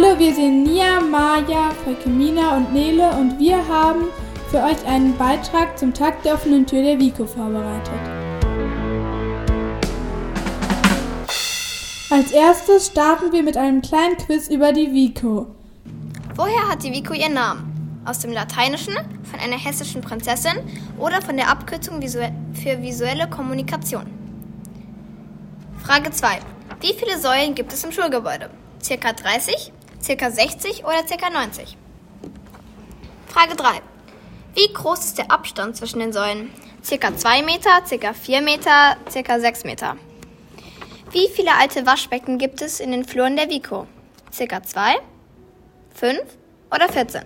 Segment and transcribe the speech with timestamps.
[0.00, 4.04] Hallo, wir sind Nia, Maja, Volkemina und Nele und wir haben
[4.48, 7.98] für euch einen Beitrag zum Tag der offenen Tür der Vico vorbereitet.
[12.10, 15.48] Als erstes starten wir mit einem kleinen Quiz über die Vico.
[16.36, 18.00] Woher hat die Vico ihren Namen?
[18.04, 20.58] Aus dem Lateinischen, von einer hessischen Prinzessin
[20.96, 24.06] oder von der Abkürzung für visuelle Kommunikation?
[25.82, 26.38] Frage 2.
[26.82, 28.48] Wie viele Säulen gibt es im Schulgebäude?
[28.80, 31.76] Circa 30, circa 60 oder circa 90?
[33.26, 33.80] Frage 3.
[34.54, 36.50] Wie groß ist der Abstand zwischen den Säulen?
[36.82, 39.96] Circa 2 Meter, circa 4 Meter, circa 6 Meter.
[41.10, 43.86] Wie viele alte Waschbecken gibt es in den Fluren der Vico?
[44.32, 44.96] Circa 2,
[45.94, 46.20] 5
[46.70, 47.22] oder 14?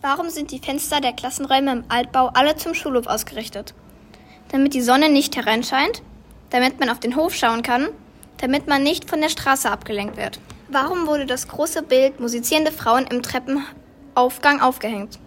[0.00, 3.74] Warum sind die Fenster der Klassenräume im Altbau alle zum Schulhof ausgerichtet?
[4.50, 6.02] Damit die Sonne nicht hereinscheint,
[6.50, 7.88] damit man auf den Hof schauen kann,
[8.38, 10.40] damit man nicht von der Straße abgelenkt wird.
[10.74, 15.18] Warum wurde das große Bild musizierende Frauen im Treppenaufgang aufgehängt?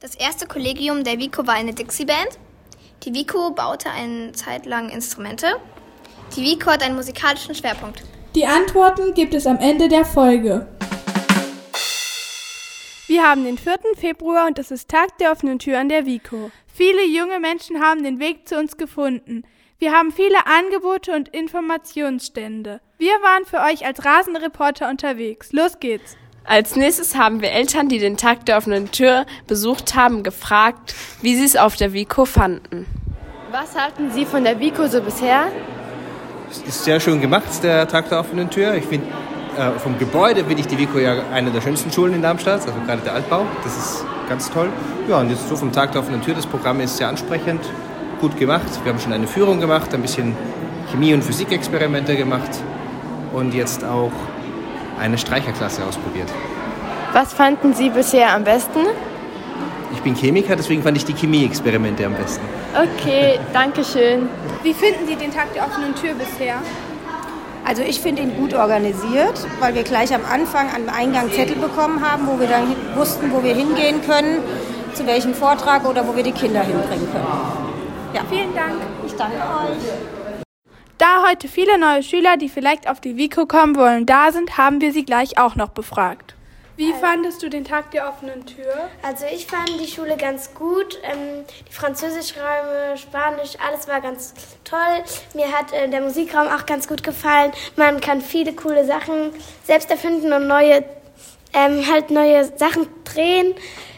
[0.00, 2.38] Das erste Kollegium der Vico war eine Dixie-Band.
[3.02, 5.56] Die Vico baute eine Zeit lang Instrumente.
[6.34, 8.04] Die Vico hat einen musikalischen Schwerpunkt.
[8.34, 10.66] Die Antworten gibt es am Ende der Folge.
[13.06, 13.74] Wir haben den 4.
[13.96, 16.50] Februar und es ist Tag der offenen Tür an der Vico.
[16.72, 19.42] Viele junge Menschen haben den Weg zu uns gefunden.
[19.80, 22.80] Wir haben viele Angebote und Informationsstände.
[22.96, 25.52] Wir waren für euch als Rasenreporter unterwegs.
[25.52, 26.16] Los geht's!
[26.44, 31.34] Als nächstes haben wir Eltern, die den Tag der offenen Tür besucht haben, gefragt, wie
[31.34, 32.86] sie es auf der Vico fanden.
[33.50, 35.48] Was halten Sie von der Vico so bisher?
[36.50, 38.74] Es ist sehr schön gemacht, der Tag der offenen Tür.
[38.74, 39.06] Ich finde,
[39.56, 42.72] äh, vom Gebäude finde ich die Vico ja eine der schönsten Schulen in Darmstadt, also
[42.86, 43.44] gerade der Altbau.
[43.64, 44.68] Das ist ganz toll.
[45.08, 47.60] Ja, und jetzt so vom Tag der offenen Tür, das Programm ist sehr ansprechend
[48.20, 48.66] gut gemacht.
[48.82, 50.36] Wir haben schon eine Führung gemacht, ein bisschen
[50.90, 52.50] Chemie- und Physikexperimente gemacht
[53.32, 54.12] und jetzt auch
[54.98, 56.28] eine Streicherklasse ausprobiert.
[57.12, 58.80] Was fanden Sie bisher am besten?
[59.92, 62.44] Ich bin Chemiker, deswegen fand ich die Chemieexperimente am besten.
[62.74, 64.28] Okay, danke schön.
[64.62, 66.56] Wie finden Sie den Tag der offenen Tür bisher?
[67.66, 72.04] Also ich finde ihn gut organisiert, weil wir gleich am Anfang am Eingang Zettel bekommen
[72.06, 74.40] haben, wo wir dann wussten, wo wir hingehen können,
[74.92, 77.63] zu welchem Vortrag oder wo wir die Kinder hinbringen können.
[78.14, 78.24] Ja.
[78.30, 78.80] Vielen Dank.
[79.04, 80.44] Ich danke euch.
[80.98, 84.80] Da heute viele neue Schüler, die vielleicht auf die Vico kommen wollen, da sind, haben
[84.80, 86.36] wir sie gleich auch noch befragt.
[86.76, 88.88] Wie also, fandest du den Tag der offenen Tür?
[89.02, 90.98] Also ich fand die Schule ganz gut.
[91.02, 94.32] Ähm, die Französischräume, Spanisch, alles war ganz
[94.62, 94.78] toll.
[95.34, 97.50] Mir hat äh, der Musikraum auch ganz gut gefallen.
[97.74, 99.32] Man kann viele coole Sachen
[99.64, 100.84] selbst erfinden und neue,
[101.52, 103.54] ähm, halt neue Sachen drehen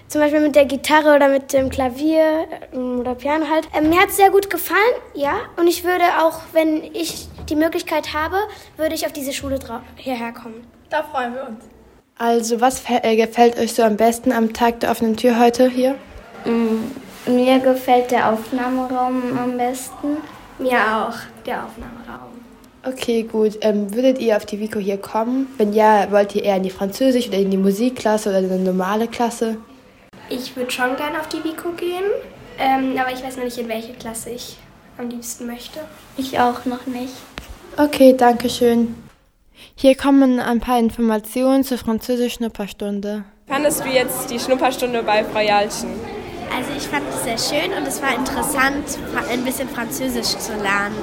[0.09, 3.69] zum Beispiel mit der Gitarre oder mit dem Klavier ähm, oder Piano halt.
[3.77, 5.35] Ähm, mir hat es sehr gut gefallen, ja.
[5.57, 8.37] Und ich würde auch, wenn ich die Möglichkeit habe,
[8.77, 9.59] würde ich auf diese Schule
[9.97, 10.67] hierher kommen.
[10.91, 11.65] Da freuen wir uns.
[12.19, 15.97] Also, was äh, gefällt euch so am besten am Tag der offenen Tür heute hier?
[16.45, 20.17] Mm, mir gefällt der Aufnahmeraum am besten.
[20.59, 22.37] Mir auch, der Aufnahmeraum.
[22.87, 23.59] Okay, gut.
[23.63, 25.49] Ähm, würdet ihr auf die Vico hier kommen?
[25.59, 28.63] Wenn ja, wollt ihr eher in die Französisch oder in die Musikklasse oder in eine
[28.63, 29.57] normale Klasse?
[30.29, 32.05] Ich würde schon gerne auf die Vico gehen,
[32.59, 34.57] ähm, aber ich weiß noch nicht, in welche Klasse ich
[34.99, 35.81] am liebsten möchte.
[36.17, 37.13] Ich auch noch nicht.
[37.77, 38.95] Okay, danke schön.
[39.75, 43.25] Hier kommen ein paar Informationen zur Französisch-Schnupperstunde.
[43.47, 45.91] Fandest du jetzt die Schnupperstunde bei Frau Jalchen?
[46.55, 48.99] Also ich fand es sehr schön und es war interessant,
[49.31, 50.97] ein bisschen Französisch zu lernen.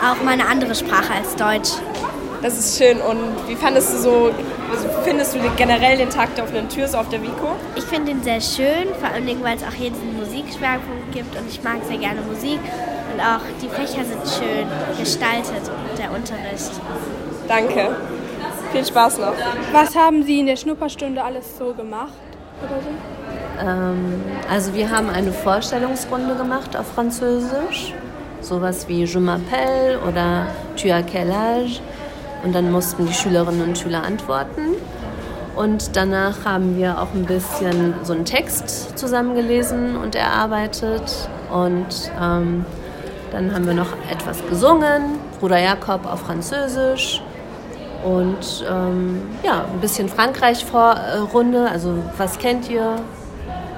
[0.00, 1.70] Auch mal eine andere Sprache als Deutsch.
[2.42, 3.00] Das ist schön.
[3.00, 4.30] Und wie fandest du so,
[4.70, 7.52] also findest du generell den Tag der offenen Tür so auf der Vico?
[7.76, 11.48] Ich finde ihn sehr schön, vor allem weil es auch hier diesen Musikschwerpunkt gibt und
[11.48, 12.58] ich mag sehr gerne Musik.
[13.12, 14.66] Und auch die Fächer sind schön
[14.98, 16.72] gestaltet und der Unterricht.
[17.46, 17.96] Danke.
[18.72, 19.34] Viel Spaß noch.
[19.72, 22.12] Was haben Sie in der Schnupperstunde alles so gemacht?
[22.62, 23.68] Oder so?
[23.68, 27.92] Ähm, also wir haben eine Vorstellungsrunde gemacht auf Französisch.
[28.40, 31.80] Sowas wie Je m'appelle oder Tu as quel âge?
[32.44, 34.76] Und dann mussten die Schülerinnen und Schüler antworten.
[35.54, 41.28] Und danach haben wir auch ein bisschen so einen Text zusammengelesen und erarbeitet.
[41.52, 42.64] Und ähm,
[43.30, 47.22] dann haben wir noch etwas gesungen, Bruder Jakob auf Französisch.
[48.04, 51.68] Und ähm, ja, ein bisschen Frankreich-Runde.
[51.70, 52.96] Also, was kennt ihr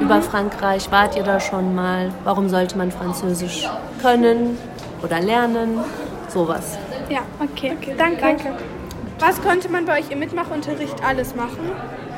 [0.01, 0.23] über mhm.
[0.23, 0.91] Frankreich?
[0.91, 2.11] Wart ihr da schon mal?
[2.23, 3.69] Warum sollte man Französisch
[4.01, 4.57] können
[5.03, 5.81] oder lernen?
[6.29, 6.79] Sowas.
[7.11, 7.73] Ja, okay.
[7.77, 7.95] okay.
[7.97, 8.21] Danke.
[8.21, 8.56] Danke.
[9.19, 11.71] Was konnte man bei euch im Mitmachunterricht alles machen?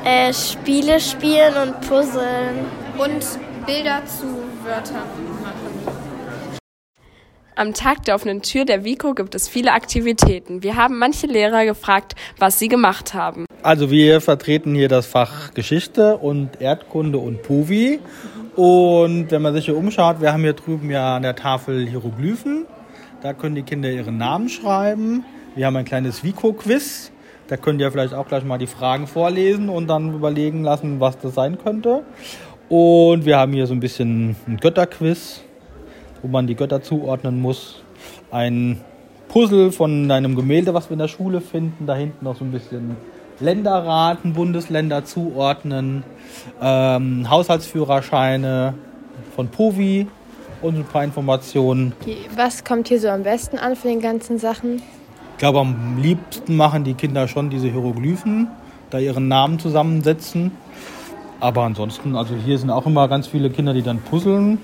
[0.03, 2.65] Äh, Spiele spielen und puzzeln.
[2.97, 3.25] Und
[3.65, 4.25] Bilder zu
[4.65, 5.07] Wörtern
[5.43, 6.07] machen.
[7.55, 10.61] Am Tag der offenen Tür der Vico gibt es viele Aktivitäten.
[10.61, 13.45] Wir haben manche Lehrer gefragt, was sie gemacht haben.
[13.63, 17.99] Also wir vertreten hier das Fach Geschichte und Erdkunde und Puvi.
[18.55, 22.65] Und wenn man sich hier umschaut, wir haben hier drüben ja an der Tafel Hieroglyphen.
[23.21, 25.25] Da können die Kinder ihren Namen schreiben.
[25.55, 27.11] Wir haben ein kleines Vico-Quiz.
[27.47, 31.17] Da könnt ihr vielleicht auch gleich mal die Fragen vorlesen und dann überlegen lassen, was
[31.17, 32.03] das sein könnte.
[32.69, 35.41] Und wir haben hier so ein bisschen ein Götterquiz,
[36.21, 37.81] wo man die Götter zuordnen muss.
[38.29, 38.81] Ein
[39.29, 41.87] Puzzle von einem Gemälde, was wir in der Schule finden.
[41.87, 42.97] Da hinten noch so ein bisschen
[43.39, 46.03] Länderraten, Bundesländer zuordnen,
[46.61, 48.75] ähm, Haushaltsführerscheine
[49.35, 50.07] von Povi
[50.61, 51.93] und ein paar Informationen.
[52.35, 54.81] Was kommt hier so am besten an für den ganzen Sachen?
[55.33, 58.47] Ich glaube, am liebsten machen die Kinder schon diese Hieroglyphen,
[58.89, 60.51] da ihren Namen zusammensetzen.
[61.39, 64.57] Aber ansonsten, also hier sind auch immer ganz viele Kinder, die dann puzzeln.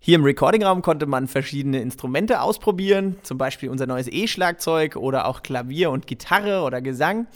[0.00, 5.42] Hier im Recordingraum konnte man verschiedene Instrumente ausprobieren, zum Beispiel unser neues E-Schlagzeug oder auch
[5.42, 7.26] Klavier und Gitarre oder Gesang.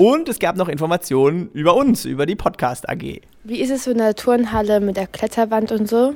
[0.00, 3.20] Und es gab noch Informationen über uns, über die Podcast AG.
[3.44, 6.14] Wie ist es so in der Turnhalle mit der Kletterwand und so?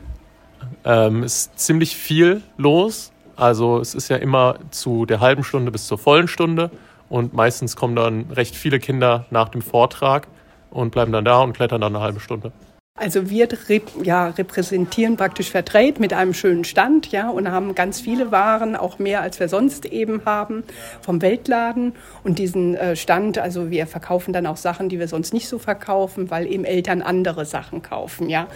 [0.86, 3.12] Ähm, es ist ziemlich viel los.
[3.36, 6.70] Also es ist ja immer zu der halben Stunde bis zur vollen Stunde
[7.10, 10.28] und meistens kommen dann recht viele Kinder nach dem Vortrag
[10.70, 12.52] und bleiben dann da und klettern dann eine halbe Stunde.
[12.96, 13.48] Also wir
[14.04, 19.00] ja, repräsentieren praktisch Vertrade mit einem schönen Stand ja, und haben ganz viele Waren, auch
[19.00, 20.62] mehr als wir sonst eben haben,
[21.00, 21.94] vom Weltladen.
[22.22, 25.58] Und diesen äh, Stand, also wir verkaufen dann auch Sachen, die wir sonst nicht so
[25.58, 28.30] verkaufen, weil eben Eltern andere Sachen kaufen.
[28.30, 28.46] Ja.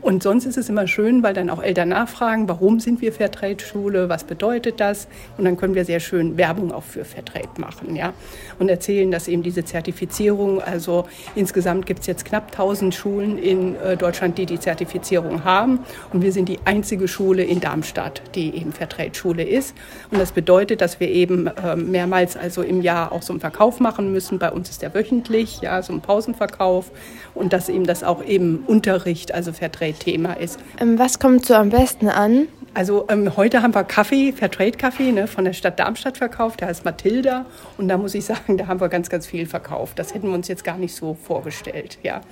[0.00, 4.08] Und sonst ist es immer schön, weil dann auch Eltern nachfragen, warum sind wir Fairtrade-Schule,
[4.08, 5.06] was bedeutet das?
[5.38, 8.12] Und dann können wir sehr schön Werbung auch für Fairtrade machen ja.
[8.58, 11.06] und erzählen, dass eben diese Zertifizierung, also
[11.36, 15.80] insgesamt gibt es jetzt knapp 1000 Schulen in Deutschland, die die Zertifizierung haben.
[16.12, 19.74] Und wir sind die einzige Schule in Darmstadt, die eben Fairtrade-Schule ist.
[20.10, 23.80] Und das bedeutet, dass wir eben ähm, mehrmals also im Jahr auch so einen Verkauf
[23.80, 24.38] machen müssen.
[24.38, 26.90] Bei uns ist der wöchentlich, ja, so ein Pausenverkauf.
[27.34, 30.58] Und dass eben das auch eben Unterricht, also Fairtrade-Thema ist.
[30.80, 32.48] Ähm, was kommt so am besten an?
[32.76, 36.60] Also ähm, heute haben wir Kaffee, Fairtrade-Kaffee ne, von der Stadt Darmstadt verkauft.
[36.60, 37.46] Der heißt Mathilda.
[37.78, 39.96] Und da muss ich sagen, da haben wir ganz, ganz viel verkauft.
[40.00, 41.98] Das hätten wir uns jetzt gar nicht so vorgestellt.
[42.02, 42.22] Ja.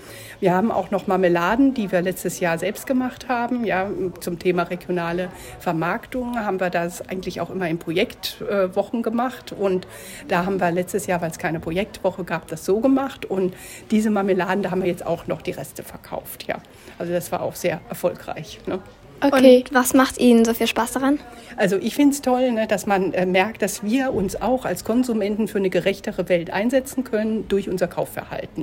[0.41, 3.65] Wir haben auch noch Marmeladen, die wir letztes Jahr selbst gemacht haben.
[3.65, 5.29] Ja, zum Thema regionale
[5.61, 9.53] Vermarktung haben wir das eigentlich auch immer in Projektwochen äh, gemacht.
[9.53, 9.87] Und
[10.27, 13.25] da haben wir letztes Jahr, weil es keine Projektwoche gab, das so gemacht.
[13.27, 13.55] Und
[13.93, 16.49] diese Marmeladen, da haben wir jetzt auch noch die Reste verkauft.
[16.49, 16.57] Ja.
[16.99, 18.59] Also das war auch sehr erfolgreich.
[18.67, 18.81] Ne?
[19.23, 19.59] Okay.
[19.69, 21.21] Und was macht Ihnen so viel Spaß daran?
[21.57, 24.85] Also ich finde es toll, ne, dass man äh, merkt, dass wir uns auch als
[24.85, 28.63] Konsumenten für eine gerechtere Welt einsetzen können durch unser Kaufverhalten.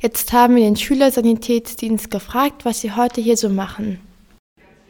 [0.00, 4.00] Jetzt haben wir den Schülersanitätsdienst gefragt, was sie heute hier so machen.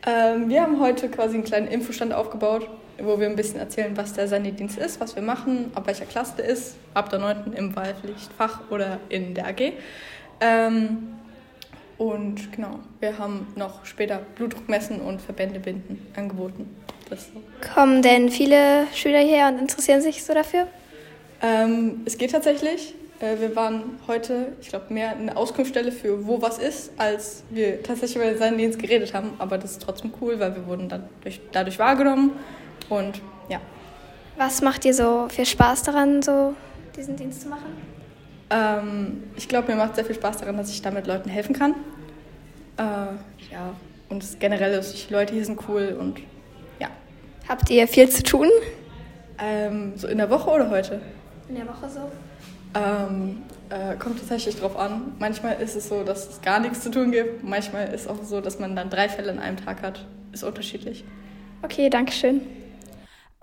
[0.04, 4.14] Ähm, wir haben heute quasi einen kleinen Infostand aufgebaut, wo wir ein bisschen erzählen, was
[4.14, 7.52] der Sanitätsdienst ist, was wir machen, ab welcher Klasse ist, ab der 9.
[7.54, 9.72] im Wahlpflichtfach oder in der AG.
[10.40, 11.14] Ähm,
[11.98, 16.68] und genau, wir haben noch später Blutdruckmessen und Verbände binden angeboten.
[17.10, 17.40] So.
[17.74, 20.66] Kommen denn viele Schüler hierher und interessieren sich so dafür?
[21.42, 22.94] Ähm, es geht tatsächlich.
[23.20, 27.82] Äh, wir waren heute, ich glaube, mehr eine Auskunftsstelle für wo was ist, als wir
[27.82, 29.32] tatsächlich über seinen Dienst geredet haben.
[29.38, 32.32] Aber das ist trotzdem cool, weil wir wurden dann durch, dadurch wahrgenommen.
[32.88, 33.60] Und ja.
[34.36, 36.54] Was macht dir so viel Spaß daran, so
[36.96, 37.94] diesen Dienst zu machen?
[38.54, 41.74] Ähm, ich glaube, mir macht sehr viel Spaß daran, dass ich damit Leuten helfen kann.
[42.76, 42.82] Äh,
[43.52, 43.74] ja,
[44.08, 46.20] und generell ist, die Leute hier sind cool und
[46.78, 46.88] ja.
[47.48, 48.48] Habt ihr viel zu tun?
[49.38, 51.00] Ähm, so in der Woche oder heute?
[51.48, 52.00] In der Woche so.
[52.76, 55.12] Ähm, äh, kommt tatsächlich drauf an.
[55.18, 57.42] Manchmal ist es so, dass es gar nichts zu tun gibt.
[57.42, 60.06] Manchmal ist es auch so, dass man dann drei Fälle in einem Tag hat.
[60.32, 61.04] Ist unterschiedlich.
[61.62, 62.42] Okay, danke schön.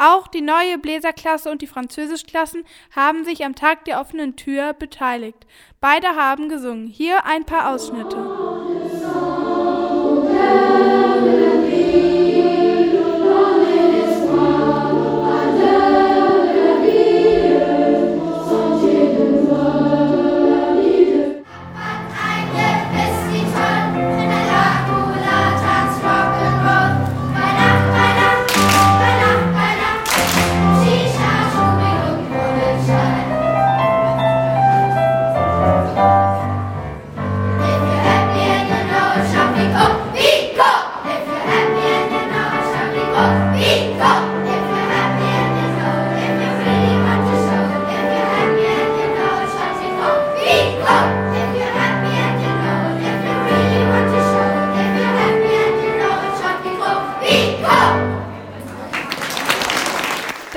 [0.03, 2.63] Auch die neue Bläserklasse und die Französischklassen
[2.95, 5.45] haben sich am Tag der offenen Tür beteiligt.
[5.79, 6.87] Beide haben gesungen.
[6.87, 8.17] Hier ein paar Ausschnitte.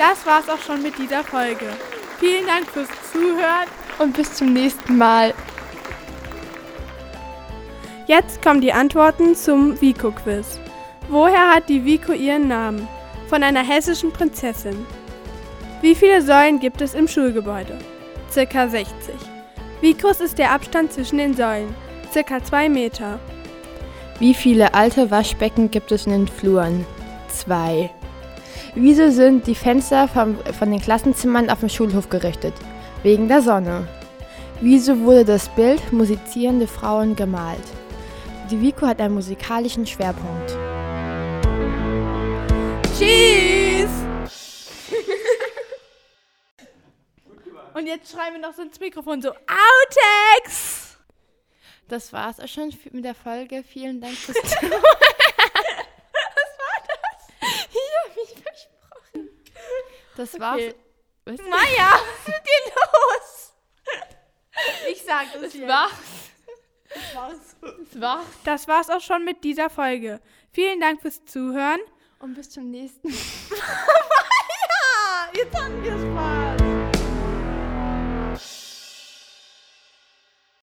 [0.07, 1.65] Das war's auch schon mit dieser Folge.
[2.19, 5.33] Vielen Dank fürs Zuhören und bis zum nächsten Mal.
[8.05, 10.59] Jetzt kommen die Antworten zum Vico-Quiz.
[11.09, 12.87] Woher hat die Vico ihren Namen?
[13.29, 14.85] Von einer hessischen Prinzessin.
[15.81, 17.75] Wie viele Säulen gibt es im Schulgebäude?
[18.29, 19.15] Circa 60.
[19.81, 21.73] Wie groß ist der Abstand zwischen den Säulen?
[22.11, 23.19] Circa 2 Meter.
[24.19, 26.85] Wie viele alte Waschbecken gibt es in den Fluren?
[27.27, 27.89] Zwei.
[28.77, 32.53] Wieso sind die Fenster vom, von den Klassenzimmern auf dem Schulhof gerichtet?
[33.03, 33.87] Wegen der Sonne.
[34.59, 37.63] Wieso wurde das Bild musizierende Frauen gemalt?
[38.51, 40.57] Die Vico hat einen musikalischen Schwerpunkt.
[42.97, 43.89] Tschüss!
[47.73, 50.97] Und jetzt schreiben wir noch so ins Mikrofon so Outtakes!
[51.87, 53.63] Das war's auch schon mit der Folge.
[53.63, 54.81] Vielen Dank fürs Zuhören.
[60.15, 60.41] Das okay.
[60.41, 60.61] war's.
[61.25, 61.37] Was?
[61.49, 63.53] Maja, was ist mit dir los?
[64.91, 65.67] Ich sag das, das jetzt.
[65.67, 65.91] War's.
[66.93, 67.37] Das war's.
[67.91, 68.25] Das war's.
[68.43, 70.21] Das war's auch schon mit dieser Folge.
[70.51, 71.79] Vielen Dank fürs Zuhören.
[72.19, 73.17] Und bis zum nächsten Mal.
[74.29, 76.64] Maja, jetzt hatten wir Spaß.